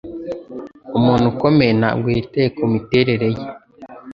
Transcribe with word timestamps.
Umuntu 0.97 1.25
ukomeye 1.33 1.71
ntabwo 1.79 2.07
yitaye 2.15 2.47
kumiterere 2.57 3.27
ye. 3.35 3.45